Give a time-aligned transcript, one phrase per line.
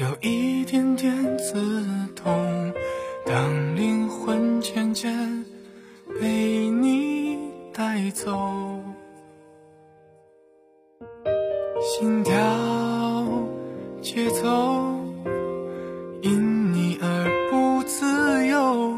[0.00, 1.60] 有一点点刺
[2.16, 2.72] 痛
[3.26, 5.44] 当灵魂渐渐
[6.18, 7.38] 被你
[7.70, 8.80] 带走。
[11.82, 12.32] 心跳
[14.00, 14.98] 节奏
[16.22, 18.96] 因你而不自由。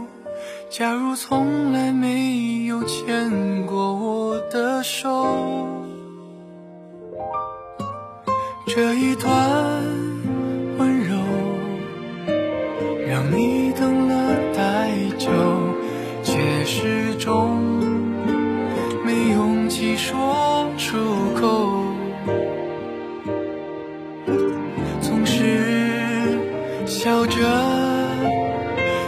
[0.70, 5.66] 假如从来没有牵过我的手
[8.68, 9.91] 这一段
[20.02, 20.98] 说出
[21.40, 21.70] 口。
[25.00, 26.40] 总是
[26.86, 27.38] 笑着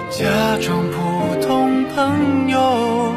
[0.09, 0.25] 假
[0.61, 3.13] 装普通朋友，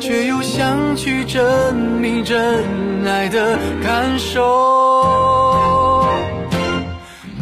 [0.00, 2.64] 却又想去证明真
[3.06, 6.06] 爱的感受。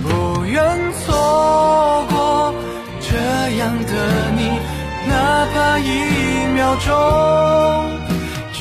[0.03, 0.61] 不愿
[0.95, 2.53] 错过
[3.01, 3.17] 这
[3.59, 3.93] 样的
[4.37, 4.51] 你，
[5.09, 5.91] 哪怕一
[6.57, 6.93] 秒钟，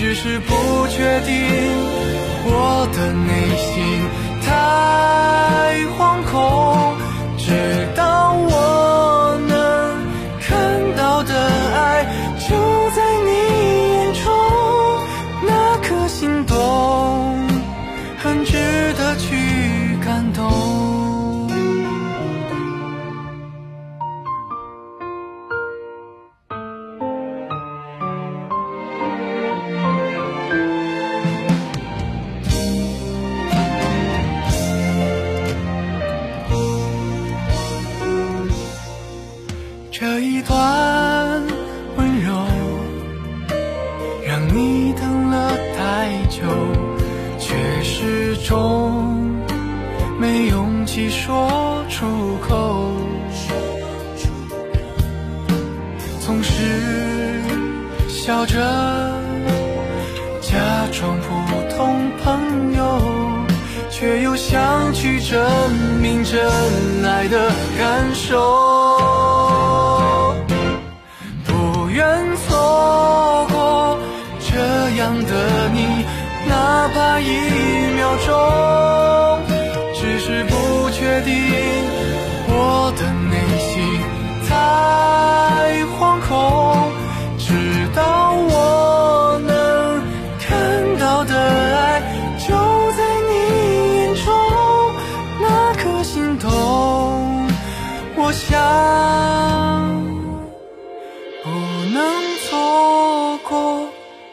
[0.07, 0.53] 只是不
[0.87, 1.35] 确定
[2.45, 4.07] 我的内心
[4.45, 6.84] 太惶恐，
[39.97, 41.41] 这一段
[41.95, 42.33] 温柔，
[44.27, 46.41] 让你等了太久，
[47.39, 49.17] 却始终
[50.19, 52.05] 没勇气说出
[52.45, 52.91] 口。
[56.19, 57.41] 总是
[58.09, 58.59] 笑着
[60.41, 60.57] 假
[60.91, 62.99] 装普通朋友，
[63.89, 65.39] 却又想去证
[66.01, 66.45] 明真
[67.05, 68.94] 爱的感受。
[81.25, 81.33] 定
[82.47, 83.73] 我的内心
[84.47, 84.53] 太
[85.97, 86.29] 惶恐，
[87.39, 89.49] 直到我能
[90.39, 91.99] 看到的爱
[92.37, 92.53] 就
[92.91, 93.33] 在你
[93.97, 94.25] 眼中，
[95.41, 96.47] 那颗心动，
[98.15, 98.53] 我想。
[101.43, 101.49] 不
[101.91, 101.97] 能
[102.47, 103.89] 错过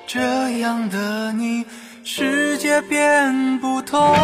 [0.06, 0.20] 这
[0.58, 1.64] 样的你，
[2.04, 4.14] 世界变不同。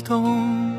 [0.00, 0.69] 动。